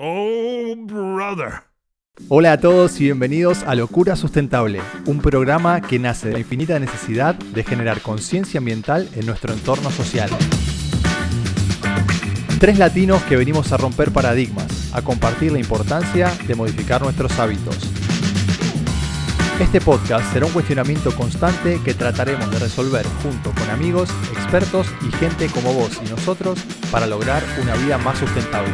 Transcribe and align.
Oh, 0.00 0.76
brother. 0.76 1.64
Hola 2.28 2.52
a 2.52 2.60
todos 2.60 3.00
y 3.00 3.04
bienvenidos 3.06 3.64
a 3.64 3.74
Locura 3.74 4.14
Sustentable, 4.14 4.80
un 5.06 5.18
programa 5.18 5.80
que 5.80 5.98
nace 5.98 6.28
de 6.28 6.34
la 6.34 6.38
infinita 6.38 6.78
necesidad 6.78 7.34
de 7.34 7.64
generar 7.64 8.00
conciencia 8.00 8.58
ambiental 8.58 9.08
en 9.16 9.26
nuestro 9.26 9.52
entorno 9.52 9.90
social. 9.90 10.30
Tres 12.60 12.78
latinos 12.78 13.24
que 13.24 13.36
venimos 13.36 13.72
a 13.72 13.76
romper 13.76 14.12
paradigmas, 14.12 14.94
a 14.94 15.02
compartir 15.02 15.50
la 15.50 15.58
importancia 15.58 16.32
de 16.46 16.54
modificar 16.54 17.02
nuestros 17.02 17.36
hábitos. 17.40 17.76
Este 19.58 19.80
podcast 19.80 20.32
será 20.32 20.46
un 20.46 20.52
cuestionamiento 20.52 21.10
constante 21.16 21.80
que 21.84 21.94
trataremos 21.94 22.48
de 22.52 22.60
resolver 22.60 23.04
junto 23.24 23.50
con 23.50 23.68
amigos, 23.68 24.10
expertos 24.30 24.86
y 25.04 25.10
gente 25.16 25.48
como 25.48 25.72
vos 25.72 25.98
y 26.06 26.08
nosotros 26.08 26.60
para 26.92 27.08
lograr 27.08 27.42
una 27.60 27.74
vida 27.74 27.98
más 27.98 28.16
sustentable. 28.18 28.70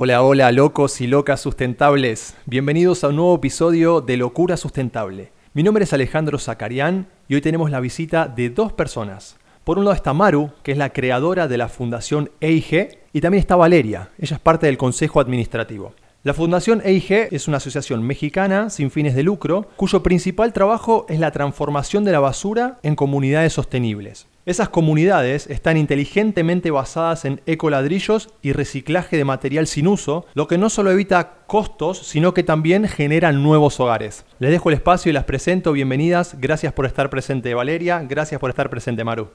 Hola, 0.00 0.22
hola, 0.22 0.52
locos 0.52 1.00
y 1.00 1.08
locas 1.08 1.40
sustentables. 1.40 2.36
Bienvenidos 2.46 3.02
a 3.02 3.08
un 3.08 3.16
nuevo 3.16 3.34
episodio 3.34 4.00
de 4.00 4.16
Locura 4.16 4.56
Sustentable. 4.56 5.32
Mi 5.54 5.64
nombre 5.64 5.82
es 5.82 5.92
Alejandro 5.92 6.38
Zacarián 6.38 7.08
y 7.26 7.34
hoy 7.34 7.40
tenemos 7.40 7.72
la 7.72 7.80
visita 7.80 8.28
de 8.28 8.48
dos 8.48 8.72
personas. 8.72 9.38
Por 9.64 9.76
un 9.76 9.84
lado 9.84 9.96
está 9.96 10.12
Maru, 10.12 10.52
que 10.62 10.70
es 10.70 10.78
la 10.78 10.92
creadora 10.92 11.48
de 11.48 11.58
la 11.58 11.68
Fundación 11.68 12.30
EIG, 12.40 12.96
y 13.12 13.20
también 13.20 13.40
está 13.40 13.56
Valeria, 13.56 14.10
ella 14.20 14.36
es 14.36 14.40
parte 14.40 14.66
del 14.66 14.78
Consejo 14.78 15.18
Administrativo. 15.18 15.94
La 16.22 16.32
Fundación 16.32 16.80
EIG 16.84 17.34
es 17.34 17.48
una 17.48 17.56
asociación 17.56 18.04
mexicana 18.04 18.70
sin 18.70 18.92
fines 18.92 19.16
de 19.16 19.24
lucro, 19.24 19.66
cuyo 19.74 20.04
principal 20.04 20.52
trabajo 20.52 21.06
es 21.08 21.18
la 21.18 21.32
transformación 21.32 22.04
de 22.04 22.12
la 22.12 22.20
basura 22.20 22.78
en 22.84 22.94
comunidades 22.94 23.52
sostenibles. 23.52 24.28
Esas 24.48 24.70
comunidades 24.70 25.46
están 25.50 25.76
inteligentemente 25.76 26.70
basadas 26.70 27.26
en 27.26 27.42
ecoladrillos 27.44 28.30
y 28.40 28.54
reciclaje 28.54 29.18
de 29.18 29.26
material 29.26 29.66
sin 29.66 29.86
uso, 29.86 30.24
lo 30.32 30.48
que 30.48 30.56
no 30.56 30.70
solo 30.70 30.90
evita 30.90 31.44
costos, 31.46 31.98
sino 31.98 32.32
que 32.32 32.42
también 32.42 32.88
generan 32.88 33.42
nuevos 33.42 33.78
hogares. 33.78 34.24
Les 34.38 34.50
dejo 34.50 34.70
el 34.70 34.76
espacio 34.76 35.10
y 35.10 35.12
las 35.12 35.24
presento. 35.24 35.72
Bienvenidas. 35.72 36.40
Gracias 36.40 36.72
por 36.72 36.86
estar 36.86 37.10
presente, 37.10 37.52
Valeria. 37.52 38.02
Gracias 38.08 38.40
por 38.40 38.48
estar 38.48 38.70
presente, 38.70 39.04
Maru. 39.04 39.32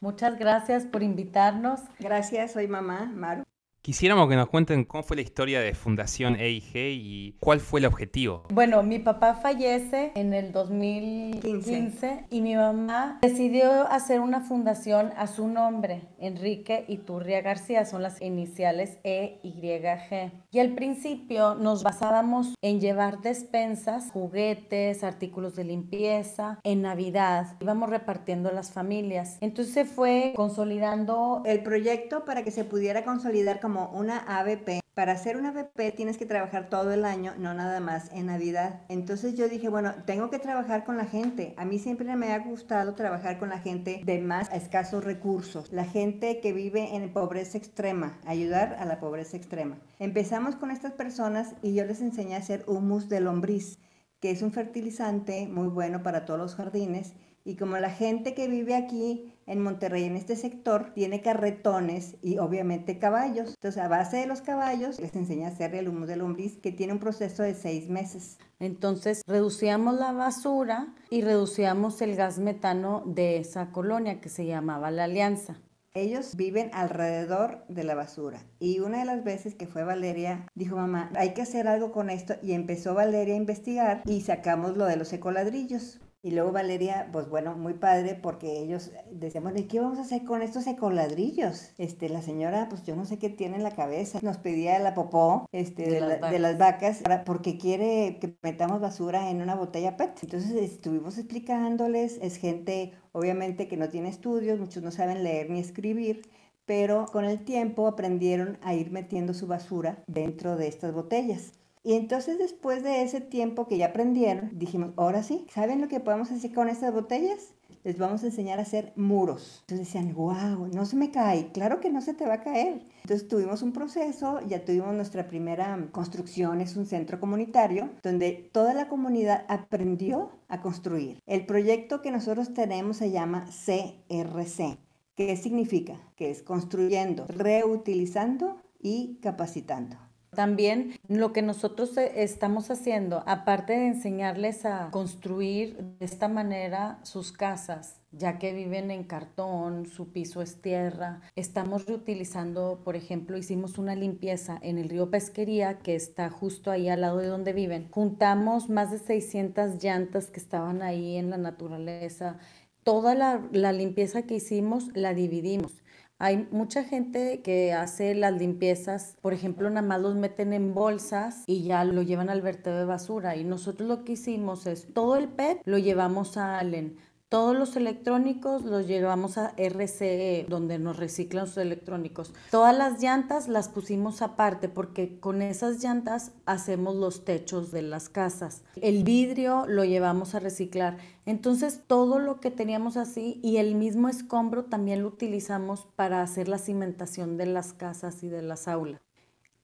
Muchas 0.00 0.36
gracias 0.36 0.84
por 0.84 1.04
invitarnos. 1.04 1.78
Gracias, 2.00 2.54
soy 2.54 2.66
mamá, 2.66 3.08
Maru. 3.14 3.44
Quisiéramos 3.86 4.28
que 4.28 4.34
nos 4.34 4.48
cuenten 4.48 4.84
cómo 4.84 5.04
fue 5.04 5.14
la 5.14 5.22
historia 5.22 5.60
de 5.60 5.72
Fundación 5.72 6.34
EIG 6.34 6.74
y 6.74 7.36
cuál 7.38 7.60
fue 7.60 7.78
el 7.78 7.86
objetivo. 7.86 8.42
Bueno, 8.52 8.82
mi 8.82 8.98
papá 8.98 9.34
fallece 9.34 10.10
en 10.16 10.34
el 10.34 10.50
2015 10.50 12.24
y 12.28 12.40
mi 12.40 12.56
mamá 12.56 13.20
decidió 13.22 13.88
hacer 13.88 14.18
una 14.18 14.40
fundación 14.40 15.12
a 15.16 15.28
su 15.28 15.46
nombre, 15.46 16.02
Enrique 16.18 16.84
Iturria 16.88 17.42
García, 17.42 17.84
son 17.84 18.02
las 18.02 18.20
iniciales 18.20 18.98
EYG. 19.04 20.32
Y 20.50 20.58
al 20.58 20.74
principio 20.74 21.54
nos 21.54 21.84
basábamos 21.84 22.56
en 22.62 22.80
llevar 22.80 23.20
despensas, 23.20 24.10
juguetes, 24.10 25.04
artículos 25.04 25.54
de 25.54 25.62
limpieza, 25.62 26.58
en 26.64 26.82
Navidad. 26.82 27.56
Íbamos 27.60 27.88
repartiendo 27.88 28.48
a 28.48 28.52
las 28.52 28.72
familias. 28.72 29.38
Entonces 29.40 29.72
se 29.72 29.84
fue 29.84 30.32
consolidando 30.34 31.42
el 31.44 31.62
proyecto 31.62 32.24
para 32.24 32.42
que 32.42 32.50
se 32.50 32.64
pudiera 32.64 33.04
consolidar 33.04 33.60
como 33.60 33.75
una 33.84 34.18
ABP. 34.38 34.80
Para 34.94 35.12
hacer 35.12 35.36
una 35.36 35.50
ABP 35.50 35.94
tienes 35.94 36.16
que 36.16 36.24
trabajar 36.24 36.70
todo 36.70 36.90
el 36.90 37.04
año, 37.04 37.34
no 37.36 37.52
nada 37.52 37.80
más 37.80 38.10
en 38.12 38.26
Navidad. 38.26 38.80
Entonces 38.88 39.36
yo 39.36 39.46
dije, 39.46 39.68
bueno, 39.68 39.94
tengo 40.06 40.30
que 40.30 40.38
trabajar 40.38 40.84
con 40.84 40.96
la 40.96 41.04
gente. 41.04 41.52
A 41.58 41.66
mí 41.66 41.78
siempre 41.78 42.16
me 42.16 42.32
ha 42.32 42.38
gustado 42.38 42.94
trabajar 42.94 43.38
con 43.38 43.50
la 43.50 43.58
gente 43.58 44.00
de 44.04 44.18
más 44.20 44.50
escasos 44.52 45.04
recursos, 45.04 45.70
la 45.70 45.84
gente 45.84 46.40
que 46.40 46.54
vive 46.54 46.96
en 46.96 47.12
pobreza 47.12 47.58
extrema, 47.58 48.18
ayudar 48.24 48.76
a 48.80 48.86
la 48.86 48.98
pobreza 48.98 49.36
extrema. 49.36 49.76
Empezamos 49.98 50.56
con 50.56 50.70
estas 50.70 50.92
personas 50.92 51.54
y 51.60 51.74
yo 51.74 51.84
les 51.84 52.00
enseñé 52.00 52.34
a 52.36 52.38
hacer 52.38 52.64
humus 52.66 53.10
de 53.10 53.20
lombriz, 53.20 53.78
que 54.26 54.32
es 54.32 54.42
un 54.42 54.50
fertilizante 54.50 55.46
muy 55.46 55.68
bueno 55.68 56.02
para 56.02 56.24
todos 56.24 56.40
los 56.40 56.56
jardines 56.56 57.12
y 57.44 57.54
como 57.54 57.78
la 57.78 57.90
gente 57.90 58.34
que 58.34 58.48
vive 58.48 58.74
aquí 58.74 59.32
en 59.46 59.62
Monterrey, 59.62 60.02
en 60.02 60.16
este 60.16 60.34
sector, 60.34 60.92
tiene 60.94 61.22
carretones 61.22 62.16
y 62.22 62.38
obviamente 62.38 62.98
caballos. 62.98 63.50
Entonces, 63.50 63.80
a 63.80 63.86
base 63.86 64.16
de 64.16 64.26
los 64.26 64.40
caballos, 64.40 64.98
les 64.98 65.14
enseña 65.14 65.46
a 65.46 65.50
hacer 65.52 65.76
el 65.76 65.86
humus 65.86 66.08
de 66.08 66.16
lombriz, 66.16 66.56
que 66.56 66.72
tiene 66.72 66.94
un 66.94 66.98
proceso 66.98 67.44
de 67.44 67.54
seis 67.54 67.88
meses. 67.88 68.38
Entonces, 68.58 69.22
reducíamos 69.28 69.94
la 69.94 70.10
basura 70.10 70.92
y 71.08 71.20
reducíamos 71.20 72.02
el 72.02 72.16
gas 72.16 72.40
metano 72.40 73.04
de 73.06 73.36
esa 73.36 73.70
colonia 73.70 74.20
que 74.20 74.28
se 74.28 74.44
llamaba 74.44 74.90
La 74.90 75.04
Alianza. 75.04 75.60
Ellos 75.96 76.36
viven 76.36 76.68
alrededor 76.74 77.64
de 77.68 77.82
la 77.82 77.94
basura. 77.94 78.44
Y 78.60 78.80
una 78.80 78.98
de 78.98 79.06
las 79.06 79.24
veces 79.24 79.54
que 79.54 79.66
fue 79.66 79.82
Valeria, 79.82 80.46
dijo 80.54 80.76
mamá, 80.76 81.10
hay 81.16 81.32
que 81.32 81.40
hacer 81.40 81.66
algo 81.66 81.90
con 81.90 82.10
esto. 82.10 82.34
Y 82.42 82.52
empezó 82.52 82.92
Valeria 82.92 83.32
a 83.32 83.38
investigar 83.38 84.02
y 84.04 84.20
sacamos 84.20 84.76
lo 84.76 84.84
de 84.84 84.96
los 84.96 85.10
ecoladrillos. 85.14 85.98
Y 86.26 86.32
luego 86.32 86.50
Valeria, 86.50 87.08
pues 87.12 87.28
bueno, 87.28 87.54
muy 87.54 87.74
padre 87.74 88.18
porque 88.20 88.58
ellos 88.58 88.90
decíamos, 89.12 89.56
¿y 89.56 89.68
qué 89.68 89.78
vamos 89.78 90.00
a 90.00 90.02
hacer 90.02 90.24
con 90.24 90.42
estos 90.42 90.66
ecoladrillos? 90.66 91.70
Este, 91.78 92.08
la 92.08 92.20
señora, 92.20 92.68
pues 92.68 92.82
yo 92.82 92.96
no 92.96 93.04
sé 93.04 93.20
qué 93.20 93.30
tiene 93.30 93.54
en 93.54 93.62
la 93.62 93.70
cabeza. 93.70 94.18
Nos 94.22 94.36
pedía 94.36 94.76
la 94.80 94.92
popó 94.92 95.48
este, 95.52 95.88
de, 95.88 96.38
las, 96.40 96.58
vacas 96.58 97.04
porque 97.24 97.58
quiere 97.58 98.18
que 98.20 98.34
metamos 98.42 98.80
basura 98.80 99.30
en 99.30 99.40
una 99.40 99.54
botella 99.54 99.96
PET. 99.96 100.18
Entonces 100.24 100.50
estuvimos 100.50 101.16
explicándoles, 101.16 102.18
es 102.20 102.38
gente 102.38 102.92
obviamente 103.12 103.68
que 103.68 103.76
no 103.76 103.88
tiene 103.88 104.08
estudios, 104.08 104.58
muchos 104.58 104.82
no 104.82 104.90
saben 104.90 105.22
leer 105.22 105.48
ni 105.48 105.60
escribir, 105.60 106.22
pero 106.64 107.06
con 107.06 107.24
el 107.24 107.44
tiempo 107.44 107.86
aprendieron 107.86 108.58
a 108.62 108.74
ir 108.74 108.90
metiendo 108.90 109.32
su 109.32 109.46
basura 109.46 110.02
dentro 110.08 110.56
de 110.56 110.66
estas 110.66 110.92
botellas. 110.92 111.52
Y 111.86 111.94
entonces 111.94 112.36
después 112.36 112.82
de 112.82 113.04
ese 113.04 113.20
tiempo 113.20 113.68
que 113.68 113.78
ya 113.78 113.86
aprendieron, 113.86 114.50
dijimos, 114.58 114.90
ahora 114.96 115.22
sí, 115.22 115.46
¿saben 115.54 115.80
lo 115.80 115.86
que 115.86 116.00
podemos 116.00 116.32
hacer 116.32 116.52
con 116.52 116.68
estas 116.68 116.92
botellas? 116.92 117.54
Les 117.84 117.96
vamos 117.96 118.24
a 118.24 118.26
enseñar 118.26 118.58
a 118.58 118.62
hacer 118.62 118.92
muros. 118.96 119.58
Entonces 119.60 119.86
decían, 119.86 120.12
wow, 120.12 120.66
no 120.74 120.84
se 120.84 120.96
me 120.96 121.12
cae. 121.12 121.52
Claro 121.52 121.78
que 121.78 121.88
no 121.88 122.00
se 122.00 122.12
te 122.12 122.26
va 122.26 122.34
a 122.34 122.40
caer. 122.40 122.82
Entonces 123.02 123.28
tuvimos 123.28 123.62
un 123.62 123.72
proceso, 123.72 124.40
ya 124.48 124.64
tuvimos 124.64 124.96
nuestra 124.96 125.28
primera 125.28 125.78
construcción, 125.92 126.60
es 126.60 126.74
un 126.74 126.86
centro 126.86 127.20
comunitario, 127.20 127.90
donde 128.02 128.32
toda 128.32 128.74
la 128.74 128.88
comunidad 128.88 129.44
aprendió 129.46 130.32
a 130.48 130.60
construir. 130.62 131.20
El 131.24 131.46
proyecto 131.46 132.02
que 132.02 132.10
nosotros 132.10 132.52
tenemos 132.52 132.96
se 132.96 133.12
llama 133.12 133.44
CRC. 133.44 134.76
¿Qué 135.14 135.36
significa? 135.36 135.94
Que 136.16 136.32
es 136.32 136.42
construyendo, 136.42 137.26
reutilizando 137.28 138.60
y 138.80 139.20
capacitando. 139.22 140.05
También 140.36 140.92
lo 141.08 141.32
que 141.32 141.40
nosotros 141.40 141.96
eh, 141.96 142.12
estamos 142.16 142.70
haciendo, 142.70 143.24
aparte 143.26 143.72
de 143.72 143.86
enseñarles 143.86 144.66
a 144.66 144.90
construir 144.90 145.78
de 145.98 146.04
esta 146.04 146.28
manera 146.28 147.00
sus 147.04 147.32
casas, 147.32 148.02
ya 148.12 148.38
que 148.38 148.52
viven 148.52 148.90
en 148.90 149.04
cartón, 149.04 149.86
su 149.86 150.12
piso 150.12 150.42
es 150.42 150.60
tierra, 150.60 151.22
estamos 151.36 151.86
reutilizando, 151.86 152.82
por 152.84 152.96
ejemplo, 152.96 153.38
hicimos 153.38 153.78
una 153.78 153.94
limpieza 153.94 154.58
en 154.60 154.76
el 154.76 154.90
río 154.90 155.10
Pesquería, 155.10 155.78
que 155.78 155.94
está 155.94 156.28
justo 156.28 156.70
ahí 156.70 156.90
al 156.90 157.00
lado 157.00 157.16
de 157.16 157.28
donde 157.28 157.54
viven. 157.54 157.88
Juntamos 157.90 158.68
más 158.68 158.90
de 158.90 158.98
600 158.98 159.82
llantas 159.82 160.26
que 160.26 160.38
estaban 160.38 160.82
ahí 160.82 161.16
en 161.16 161.30
la 161.30 161.38
naturaleza. 161.38 162.36
Toda 162.82 163.14
la, 163.14 163.40
la 163.52 163.72
limpieza 163.72 164.22
que 164.22 164.34
hicimos 164.34 164.90
la 164.94 165.14
dividimos 165.14 165.82
hay 166.18 166.48
mucha 166.50 166.82
gente 166.82 167.42
que 167.42 167.74
hace 167.74 168.14
las 168.14 168.32
limpiezas, 168.32 169.16
por 169.20 169.34
ejemplo, 169.34 169.68
nada 169.68 169.86
más 169.86 170.00
los 170.00 170.14
meten 170.14 170.52
en 170.54 170.72
bolsas 170.72 171.44
y 171.46 171.64
ya 171.64 171.84
lo 171.84 172.02
llevan 172.02 172.30
al 172.30 172.40
vertedero 172.40 172.78
de 172.78 172.84
basura. 172.86 173.36
Y 173.36 173.44
nosotros 173.44 173.88
lo 173.88 174.04
que 174.04 174.12
hicimos 174.12 174.66
es 174.66 174.92
todo 174.94 175.16
el 175.16 175.28
PET 175.28 175.60
lo 175.64 175.76
llevamos 175.78 176.36
a 176.36 176.58
Allen. 176.58 176.96
Todos 177.28 177.56
los 177.56 177.74
electrónicos 177.74 178.64
los 178.64 178.86
llevamos 178.86 179.36
a 179.36 179.52
RCE, 179.56 180.46
donde 180.48 180.78
nos 180.78 180.96
reciclan 180.96 181.46
los 181.46 181.56
electrónicos. 181.56 182.32
Todas 182.52 182.76
las 182.78 183.02
llantas 183.02 183.48
las 183.48 183.68
pusimos 183.68 184.22
aparte 184.22 184.68
porque 184.68 185.18
con 185.18 185.42
esas 185.42 185.82
llantas 185.82 186.30
hacemos 186.44 186.94
los 186.94 187.24
techos 187.24 187.72
de 187.72 187.82
las 187.82 188.08
casas. 188.08 188.62
El 188.80 189.02
vidrio 189.02 189.64
lo 189.66 189.84
llevamos 189.84 190.36
a 190.36 190.38
reciclar. 190.38 190.98
Entonces 191.24 191.80
todo 191.88 192.20
lo 192.20 192.38
que 192.38 192.52
teníamos 192.52 192.96
así 192.96 193.40
y 193.42 193.56
el 193.56 193.74
mismo 193.74 194.08
escombro 194.08 194.66
también 194.66 195.02
lo 195.02 195.08
utilizamos 195.08 195.88
para 195.96 196.22
hacer 196.22 196.46
la 196.46 196.58
cimentación 196.58 197.36
de 197.36 197.46
las 197.46 197.72
casas 197.72 198.22
y 198.22 198.28
de 198.28 198.42
las 198.42 198.68
aulas 198.68 199.05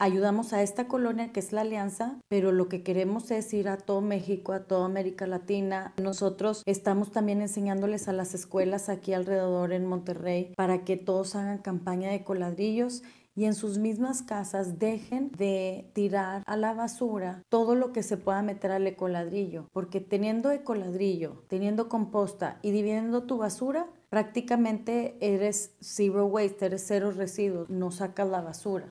ayudamos 0.03 0.53
a 0.53 0.63
esta 0.63 0.89
colonia 0.89 1.31
que 1.33 1.39
es 1.39 1.53
la 1.53 1.61
Alianza, 1.61 2.19
pero 2.29 2.51
lo 2.51 2.69
que 2.69 2.83
queremos 2.83 3.31
es 3.31 3.55
ir 3.55 3.69
a 3.69 3.77
todo 3.77 4.01
México, 4.01 4.53
a 4.53 4.65
toda 4.65 4.85
América 4.85 5.29
Latina. 5.29 5.95
Nosotros 6.03 6.65
estamos 6.67 7.13
también 7.13 7.41
enseñándoles 7.41 8.09
a 8.09 8.13
las 8.13 8.35
escuelas 8.35 8.89
aquí 8.89 9.15
alrededor 9.15 9.73
en 9.73 9.87
Monterrey 9.87 10.55
para 10.57 10.83
que 10.83 10.97
todos 10.97 11.37
hagan 11.37 11.59
campaña 11.59 12.11
de 12.11 12.25
coladrillos 12.25 13.05
y 13.37 13.45
en 13.45 13.55
sus 13.55 13.79
mismas 13.79 14.23
casas 14.23 14.81
dejen 14.81 15.31
de 15.39 15.89
tirar 15.95 16.43
a 16.47 16.57
la 16.57 16.75
basura 16.75 17.45
todo 17.49 17.77
lo 17.77 17.93
que 17.93 18.03
se 18.03 18.17
pueda 18.17 18.43
meter 18.43 18.73
al 18.73 18.89
ecoladrillo, 18.89 19.69
porque 19.73 20.01
teniendo 20.01 20.51
ecoladrillo, 20.51 21.45
teniendo 21.47 21.89
composta 21.89 22.59
y 22.61 22.73
dividiendo 22.73 23.23
tu 23.23 23.39
basura, 23.39 23.87
prácticamente 24.11 25.17
eres 25.21 25.77
zero 25.81 26.27
waste, 26.27 26.67
eres 26.67 26.85
cero 26.87 27.13
residuos, 27.13 27.71
no 27.71 27.93
sacas 27.93 28.29
la 28.29 28.41
basura. 28.41 28.89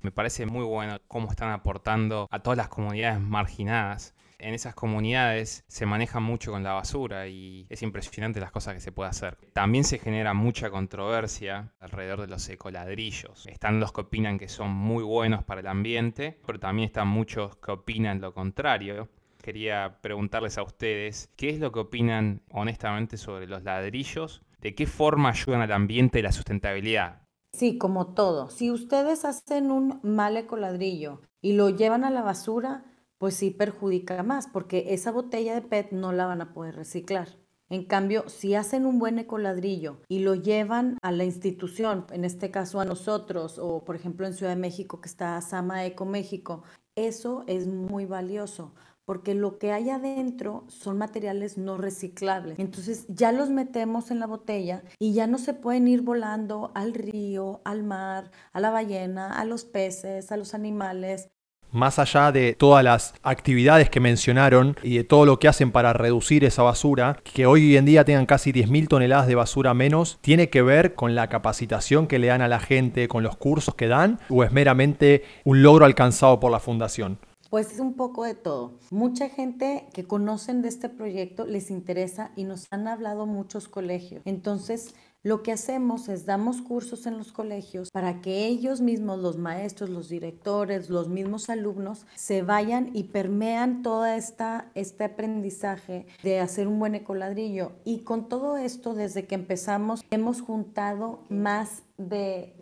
Me 0.00 0.12
parece 0.12 0.46
muy 0.46 0.64
bueno 0.64 0.98
cómo 1.08 1.30
están 1.30 1.50
aportando 1.50 2.28
a 2.30 2.40
todas 2.40 2.56
las 2.56 2.68
comunidades 2.68 3.20
marginadas. 3.20 4.14
En 4.38 4.54
esas 4.54 4.74
comunidades 4.74 5.64
se 5.66 5.86
maneja 5.86 6.20
mucho 6.20 6.52
con 6.52 6.62
la 6.62 6.74
basura 6.74 7.26
y 7.26 7.66
es 7.68 7.82
impresionante 7.82 8.38
las 8.38 8.52
cosas 8.52 8.74
que 8.74 8.80
se 8.80 8.92
puede 8.92 9.10
hacer. 9.10 9.36
También 9.52 9.82
se 9.82 9.98
genera 9.98 10.32
mucha 10.32 10.70
controversia 10.70 11.72
alrededor 11.80 12.20
de 12.20 12.28
los 12.28 12.48
ecoladrillos. 12.48 13.46
Están 13.48 13.80
los 13.80 13.92
que 13.92 14.02
opinan 14.02 14.38
que 14.38 14.48
son 14.48 14.70
muy 14.70 15.02
buenos 15.02 15.42
para 15.42 15.60
el 15.60 15.66
ambiente, 15.66 16.38
pero 16.46 16.60
también 16.60 16.86
están 16.86 17.08
muchos 17.08 17.56
que 17.56 17.72
opinan 17.72 18.20
lo 18.20 18.32
contrario 18.32 19.08
quería 19.48 19.98
preguntarles 20.02 20.58
a 20.58 20.62
ustedes 20.62 21.32
qué 21.36 21.48
es 21.48 21.58
lo 21.58 21.72
que 21.72 21.80
opinan 21.80 22.42
honestamente 22.50 23.16
sobre 23.16 23.46
los 23.46 23.62
ladrillos, 23.62 24.42
de 24.60 24.74
qué 24.74 24.86
forma 24.86 25.30
ayudan 25.30 25.62
al 25.62 25.72
ambiente 25.72 26.18
y 26.18 26.22
la 26.22 26.32
sustentabilidad. 26.32 27.22
Sí, 27.52 27.78
como 27.78 28.14
todo. 28.14 28.50
Si 28.50 28.70
ustedes 28.70 29.24
hacen 29.24 29.70
un 29.70 30.00
mal 30.02 30.36
ecoladrillo 30.36 31.22
y 31.40 31.54
lo 31.54 31.70
llevan 31.70 32.04
a 32.04 32.10
la 32.10 32.22
basura, 32.22 32.84
pues 33.18 33.34
sí 33.34 33.50
perjudica 33.50 34.22
más, 34.22 34.46
porque 34.46 34.94
esa 34.94 35.10
botella 35.10 35.54
de 35.54 35.62
PET 35.62 35.92
no 35.92 36.12
la 36.12 36.26
van 36.26 36.40
a 36.40 36.52
poder 36.52 36.76
reciclar. 36.76 37.38
En 37.70 37.84
cambio, 37.84 38.28
si 38.28 38.54
hacen 38.54 38.86
un 38.86 38.98
buen 38.98 39.18
ecoladrillo 39.18 40.00
y 40.08 40.20
lo 40.20 40.34
llevan 40.34 40.96
a 41.02 41.12
la 41.12 41.24
institución, 41.24 42.06
en 42.12 42.24
este 42.24 42.50
caso 42.50 42.80
a 42.80 42.86
nosotros, 42.86 43.58
o 43.58 43.84
por 43.84 43.94
ejemplo 43.94 44.26
en 44.26 44.32
Ciudad 44.32 44.52
de 44.52 44.60
México 44.60 45.00
que 45.00 45.08
está 45.08 45.38
Sama 45.42 45.84
Eco 45.84 46.06
México, 46.06 46.62
eso 47.06 47.44
es 47.46 47.66
muy 47.66 48.06
valioso 48.06 48.72
porque 49.08 49.34
lo 49.34 49.58
que 49.58 49.72
hay 49.72 49.88
adentro 49.88 50.64
son 50.68 50.98
materiales 50.98 51.56
no 51.56 51.78
reciclables. 51.78 52.58
Entonces 52.58 53.06
ya 53.08 53.32
los 53.32 53.48
metemos 53.48 54.10
en 54.10 54.18
la 54.18 54.26
botella 54.26 54.82
y 54.98 55.14
ya 55.14 55.26
no 55.26 55.38
se 55.38 55.54
pueden 55.54 55.88
ir 55.88 56.02
volando 56.02 56.72
al 56.74 56.92
río, 56.92 57.62
al 57.64 57.84
mar, 57.84 58.30
a 58.52 58.60
la 58.60 58.70
ballena, 58.70 59.32
a 59.32 59.46
los 59.46 59.64
peces, 59.64 60.30
a 60.30 60.36
los 60.36 60.52
animales. 60.52 61.30
Más 61.70 61.98
allá 61.98 62.32
de 62.32 62.54
todas 62.54 62.82
las 62.82 63.14
actividades 63.22 63.90
que 63.90 64.00
mencionaron 64.00 64.76
y 64.82 64.96
de 64.96 65.04
todo 65.04 65.26
lo 65.26 65.38
que 65.38 65.48
hacen 65.48 65.70
para 65.70 65.92
reducir 65.92 66.44
esa 66.44 66.62
basura, 66.62 67.20
que 67.22 67.44
hoy 67.44 67.76
en 67.76 67.84
día 67.84 68.04
tengan 68.04 68.24
casi 68.24 68.52
10.000 68.52 68.88
toneladas 68.88 69.26
de 69.26 69.34
basura 69.34 69.74
menos, 69.74 70.18
¿tiene 70.22 70.48
que 70.48 70.62
ver 70.62 70.94
con 70.94 71.14
la 71.14 71.28
capacitación 71.28 72.06
que 72.06 72.18
le 72.18 72.28
dan 72.28 72.40
a 72.40 72.48
la 72.48 72.60
gente, 72.60 73.06
con 73.06 73.22
los 73.22 73.36
cursos 73.36 73.74
que 73.74 73.86
dan, 73.88 74.18
o 74.30 74.44
es 74.44 74.52
meramente 74.52 75.24
un 75.44 75.62
logro 75.62 75.84
alcanzado 75.84 76.40
por 76.40 76.50
la 76.50 76.60
fundación? 76.60 77.18
Pues 77.50 77.72
es 77.72 77.80
un 77.80 77.94
poco 77.94 78.24
de 78.24 78.34
todo. 78.34 78.78
Mucha 78.90 79.30
gente 79.30 79.86
que 79.94 80.04
conocen 80.04 80.60
de 80.60 80.68
este 80.68 80.90
proyecto 80.90 81.46
les 81.46 81.70
interesa 81.70 82.30
y 82.36 82.44
nos 82.44 82.66
han 82.70 82.86
hablado 82.86 83.24
muchos 83.24 83.68
colegios. 83.68 84.20
Entonces, 84.26 84.94
lo 85.28 85.42
que 85.42 85.52
hacemos 85.52 86.08
es 86.08 86.24
damos 86.24 86.62
cursos 86.62 87.04
en 87.04 87.18
los 87.18 87.32
colegios 87.32 87.90
para 87.90 88.22
que 88.22 88.46
ellos 88.46 88.80
mismos, 88.80 89.18
los 89.18 89.36
maestros, 89.36 89.90
los 89.90 90.08
directores, 90.08 90.88
los 90.88 91.08
mismos 91.08 91.50
alumnos, 91.50 92.06
se 92.14 92.40
vayan 92.40 92.88
y 92.94 93.04
permean 93.04 93.82
todo 93.82 94.06
esta, 94.06 94.70
este 94.74 95.04
aprendizaje 95.04 96.06
de 96.22 96.40
hacer 96.40 96.66
un 96.66 96.78
buen 96.78 96.94
ecoladrillo. 96.94 97.72
Y 97.84 98.04
con 98.04 98.30
todo 98.30 98.56
esto, 98.56 98.94
desde 98.94 99.26
que 99.26 99.34
empezamos, 99.34 100.02
hemos 100.10 100.40
juntado 100.40 101.18
más 101.28 101.82
de 101.98 102.54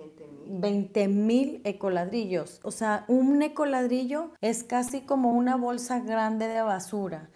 20 0.48 1.06
mil 1.06 1.60
ecoladrillos. 1.62 2.58
O 2.64 2.72
sea, 2.72 3.04
un 3.06 3.42
ecoladrillo 3.42 4.32
es 4.40 4.64
casi 4.64 5.02
como 5.02 5.30
una 5.30 5.54
bolsa 5.54 6.00
grande 6.00 6.48
de 6.48 6.62
basura. 6.62 7.30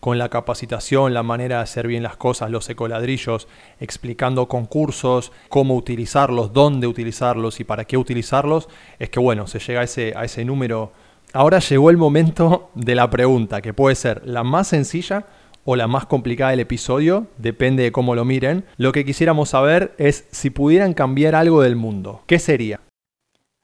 Con 0.00 0.18
la 0.18 0.30
capacitación, 0.30 1.14
la 1.14 1.22
manera 1.22 1.56
de 1.56 1.62
hacer 1.62 1.86
bien 1.86 2.02
las 2.02 2.16
cosas, 2.16 2.50
los 2.50 2.68
ecoladrillos, 2.70 3.48
explicando 3.78 4.48
concursos, 4.48 5.30
cómo 5.48 5.76
utilizarlos, 5.76 6.52
dónde 6.52 6.86
utilizarlos 6.86 7.60
y 7.60 7.64
para 7.64 7.84
qué 7.84 7.98
utilizarlos, 7.98 8.68
es 8.98 9.10
que 9.10 9.20
bueno, 9.20 9.46
se 9.46 9.58
llega 9.58 9.82
a 9.82 9.84
ese, 9.84 10.14
a 10.16 10.24
ese 10.24 10.44
número. 10.44 10.92
Ahora 11.34 11.58
llegó 11.58 11.90
el 11.90 11.98
momento 11.98 12.70
de 12.74 12.94
la 12.94 13.10
pregunta, 13.10 13.60
que 13.60 13.74
puede 13.74 13.94
ser 13.94 14.26
la 14.26 14.42
más 14.42 14.68
sencilla, 14.68 15.26
o 15.64 15.76
la 15.76 15.86
más 15.86 16.06
complicada 16.06 16.50
del 16.50 16.60
episodio, 16.60 17.26
depende 17.38 17.82
de 17.82 17.92
cómo 17.92 18.14
lo 18.14 18.24
miren. 18.24 18.64
Lo 18.76 18.92
que 18.92 19.04
quisiéramos 19.04 19.50
saber 19.50 19.94
es 19.98 20.26
si 20.30 20.50
pudieran 20.50 20.94
cambiar 20.94 21.34
algo 21.34 21.62
del 21.62 21.76
mundo, 21.76 22.22
¿qué 22.26 22.38
sería? 22.38 22.80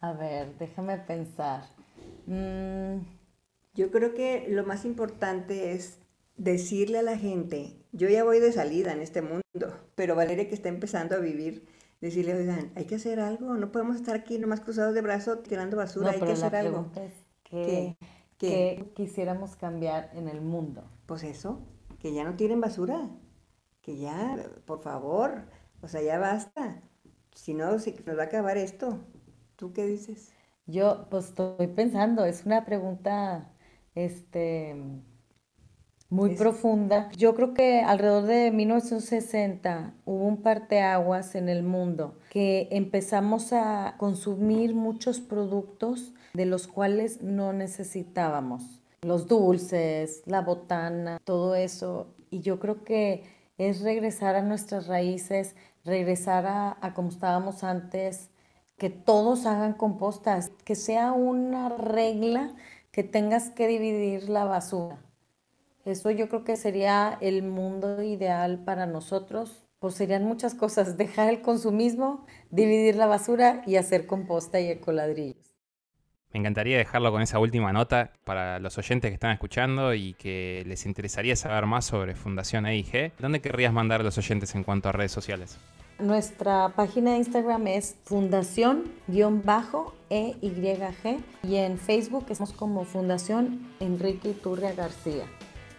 A 0.01 0.13
ver, 0.13 0.57
déjame 0.59 0.99
pensar. 0.99 1.65
Mm, 2.27 2.99
yo 3.75 3.91
creo 3.91 4.15
que 4.15 4.47
lo 4.51 4.65
más 4.65 4.85
importante 4.85 5.73
es 5.73 5.99
decirle 6.37 6.99
a 6.99 7.03
la 7.03 7.19
gente, 7.19 7.77
yo 7.93 8.09
ya 8.09 8.25
voy 8.25 8.41
de 8.41 8.53
salida 8.53 8.93
en 8.93 9.01
este 9.01 9.23
mundo, 9.23 9.43
pero 9.95 10.15
Valeria 10.15 10.49
que 10.49 10.55
está 10.55 10.69
empezando 10.69 11.17
a 11.17 11.19
vivir, 11.19 11.67
decirle, 12.01 12.35
oigan, 12.35 12.73
hay 12.75 12.85
que 12.85 12.97
hacer 12.97 13.21
algo, 13.21 13.57
no 13.57 13.73
podemos 13.73 13.97
estar 13.97 14.15
aquí 14.15 14.39
nomás 14.39 14.61
cruzados 14.61 14.95
de 14.95 15.01
brazos 15.01 15.43
tirando 15.43 15.77
basura, 15.77 16.11
hay 16.11 16.21
que 16.21 16.33
hacer 16.33 16.55
algo. 16.57 16.91
¿Qué, 17.43 17.97
¿Qué 18.39 18.93
quisiéramos 18.95 19.57
cambiar 19.57 20.11
en 20.15 20.29
el 20.29 20.41
mundo? 20.41 20.91
Pues 21.07 21.23
eso, 21.23 21.61
que 21.99 22.13
ya 22.13 22.25
no 22.25 22.37
tienen 22.37 22.61
basura, 22.61 23.09
que 23.81 23.97
ya, 23.97 24.37
por 24.67 24.81
favor, 24.83 25.45
o 25.81 25.89
sea, 25.89 26.03
ya 26.03 26.19
basta. 26.19 26.83
Si 27.33 27.55
no, 27.55 27.79
se 27.79 27.95
nos 28.05 28.19
va 28.19 28.23
a 28.23 28.27
acabar 28.27 28.57
esto. 28.57 29.01
¿Tú 29.57 29.73
qué 29.73 29.87
dices? 29.87 30.33
Yo, 30.67 31.07
pues 31.11 31.27
estoy 31.27 31.69
pensando, 31.69 32.25
es 32.25 32.45
una 32.45 32.65
pregunta, 32.65 33.53
este, 33.95 34.75
muy 36.09 36.37
profunda. 36.37 37.11
Yo 37.17 37.35
creo 37.35 37.55
que 37.55 37.81
alrededor 37.81 38.25
de 38.25 38.51
1960 38.51 39.95
hubo 40.05 40.25
un 40.25 40.43
parteaguas 40.43 41.35
en 41.35 41.49
el 41.49 41.63
mundo 41.63 42.19
que 42.31 42.69
empezamos 42.71 43.53
a 43.53 43.95
consumir 43.99 44.75
muchos 44.75 45.21
productos 45.21 46.13
de 46.35 46.47
los 46.47 46.69
cuales 46.69 47.23
no 47.23 47.53
necesitábamos 47.53 48.81
los 49.03 49.29
dulces, 49.29 50.23
la 50.27 50.41
botana, 50.41 51.21
todo 51.25 51.55
eso. 51.55 52.09
Y 52.31 52.41
yo 52.41 52.59
creo 52.59 52.85
que 52.85 53.25
es 53.57 53.81
regresar 53.81 54.35
a 54.35 54.43
nuestras 54.43 54.89
raíces, 54.89 55.55
regresar 55.85 56.47
a, 56.47 56.77
a 56.81 56.93
como 56.93 57.09
estábamos 57.09 57.63
antes, 57.63 58.31
que 58.77 58.91
todos 58.91 59.47
hagan 59.47 59.73
compostas, 59.73 60.51
que 60.65 60.75
sea 60.75 61.13
una 61.13 61.69
regla 61.69 62.55
que 62.91 63.05
tengas 63.05 63.51
que 63.51 63.69
dividir 63.69 64.29
la 64.29 64.45
basura. 64.45 64.99
Eso 65.87 66.11
yo 66.11 66.29
creo 66.29 66.43
que 66.43 66.57
sería 66.57 67.17
el 67.21 67.45
mundo 67.45 68.03
ideal 68.03 68.59
para 68.65 68.87
nosotros. 68.87 69.63
Pues 69.79 69.95
serían 69.95 70.25
muchas 70.25 70.55
cosas, 70.55 70.97
dejar 70.99 71.31
el 71.31 71.43
consumismo, 71.43 72.27
dividir 72.51 72.97
la 72.97 73.07
basura 73.07 73.63
y 73.67 73.77
hacer 73.77 74.07
composta 74.07 74.59
y 74.59 74.69
ecoladrillos. 74.69 75.37
Me 76.33 76.41
encantaría 76.41 76.77
dejarlo 76.77 77.13
con 77.13 77.23
esa 77.23 77.39
última 77.39 77.73
nota 77.73 78.13
para 78.25 78.59
los 78.59 78.77
oyentes 78.79 79.11
que 79.11 79.15
están 79.15 79.31
escuchando 79.31 79.95
y 79.95 80.15
que 80.15 80.65
les 80.67 80.85
interesaría 80.87 81.37
saber 81.37 81.67
más 81.67 81.85
sobre 81.85 82.17
Fundación 82.17 82.67
EIG. 82.67 83.13
¿Dónde 83.21 83.41
querrías 83.41 83.73
mandar 83.73 84.01
a 84.01 84.05
los 84.05 84.19
oyentes 84.19 84.57
en 84.57 84.65
cuanto 84.65 84.89
a 84.89 84.93
redes 84.93 85.13
sociales? 85.13 85.57
Nuestra 86.01 86.73
página 86.75 87.13
de 87.13 87.19
Instagram 87.19 87.69
es 87.69 87.97
fundación-eyg 88.05 88.85
y 91.43 91.57
en 91.57 91.79
Facebook 91.79 92.27
estamos 92.29 92.53
como 92.53 92.85
Fundación 92.85 93.67
Enrique 93.81 94.31
Iturria 94.31 94.75
García. 94.75 95.25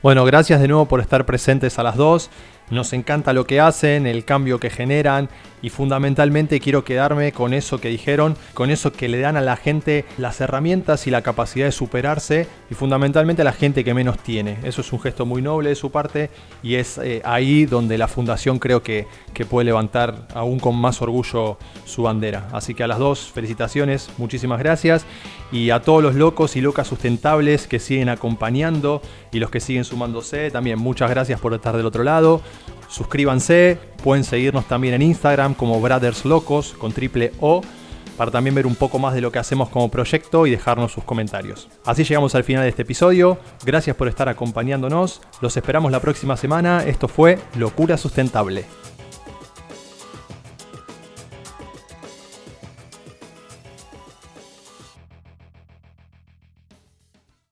Bueno, 0.07 0.23
gracias 0.23 0.61
de 0.61 0.69
nuevo 0.69 0.85
por 0.85 1.01
estar 1.01 1.25
presentes 1.25 1.79
a 1.79 1.83
las 1.83 1.97
dos. 1.97 2.29
Nos 2.69 2.91
encanta 2.91 3.31
lo 3.31 3.47
que 3.47 3.61
hacen, 3.61 4.05
el 4.05 4.25
cambio 4.25 4.59
que 4.59 4.69
generan 4.69 5.29
y 5.61 5.69
fundamentalmente 5.69 6.59
quiero 6.59 6.83
quedarme 6.83 7.31
con 7.31 7.53
eso 7.53 7.79
que 7.79 7.89
dijeron, 7.89 8.35
con 8.53 8.69
eso 8.69 8.91
que 8.91 9.07
le 9.07 9.19
dan 9.19 9.37
a 9.37 9.41
la 9.41 9.55
gente 9.55 10.05
las 10.17 10.39
herramientas 10.41 11.07
y 11.07 11.11
la 11.11 11.21
capacidad 11.21 11.65
de 11.65 11.71
superarse 11.71 12.47
y 12.69 12.75
fundamentalmente 12.75 13.41
a 13.41 13.45
la 13.45 13.53
gente 13.53 13.83
que 13.83 13.93
menos 13.93 14.19
tiene. 14.19 14.57
Eso 14.63 14.81
es 14.81 14.93
un 14.93 14.99
gesto 14.99 15.25
muy 15.25 15.41
noble 15.41 15.69
de 15.69 15.75
su 15.75 15.91
parte 15.91 16.29
y 16.61 16.75
es 16.75 16.97
eh, 16.99 17.21
ahí 17.25 17.65
donde 17.65 17.97
la 17.97 18.07
fundación 18.07 18.59
creo 18.59 18.83
que, 18.83 19.07
que 19.33 19.45
puede 19.45 19.65
levantar 19.65 20.27
aún 20.33 20.59
con 20.59 20.75
más 20.75 21.01
orgullo 21.01 21.57
su 21.85 22.03
bandera. 22.03 22.49
Así 22.51 22.73
que 22.73 22.83
a 22.83 22.87
las 22.87 22.99
dos, 22.99 23.31
felicitaciones, 23.31 24.09
muchísimas 24.17 24.59
gracias 24.59 25.05
y 25.51 25.69
a 25.69 25.81
todos 25.81 26.03
los 26.03 26.15
locos 26.15 26.55
y 26.55 26.61
locas 26.61 26.87
sustentables 26.87 27.67
que 27.67 27.79
siguen 27.79 28.09
acompañando 28.09 29.01
y 29.31 29.39
los 29.39 29.49
que 29.49 29.59
siguen 29.59 29.85
sumándose, 29.85 30.51
también 30.51 30.77
muchas 30.77 31.09
gracias 31.09 31.39
por 31.39 31.53
estar 31.53 31.75
del 31.75 31.85
otro 31.85 32.03
lado. 32.03 32.41
Suscríbanse, 32.87 33.79
pueden 34.03 34.23
seguirnos 34.23 34.67
también 34.67 34.93
en 34.93 35.01
Instagram 35.01 35.53
como 35.53 35.79
Brothers 35.81 36.25
Locos 36.25 36.73
con 36.77 36.91
triple 36.91 37.31
O 37.39 37.61
para 38.17 38.31
también 38.31 38.55
ver 38.55 38.65
un 38.65 38.75
poco 38.75 38.99
más 38.99 39.13
de 39.13 39.21
lo 39.21 39.31
que 39.31 39.39
hacemos 39.39 39.69
como 39.69 39.89
proyecto 39.89 40.47
y 40.47 40.51
dejarnos 40.51 40.91
sus 40.91 41.03
comentarios. 41.03 41.69
Así 41.85 42.03
llegamos 42.03 42.33
al 42.35 42.43
final 42.43 42.63
de 42.63 42.69
este 42.69 42.81
episodio. 42.81 43.37
Gracias 43.63 43.95
por 43.95 44.07
estar 44.07 44.27
acompañándonos. 44.27 45.21
Los 45.39 45.55
esperamos 45.55 45.91
la 45.91 45.99
próxima 45.99 46.35
semana. 46.35 46.83
Esto 46.83 47.07
fue 47.07 47.37
Locura 47.55 47.95
Sustentable. 47.95 48.65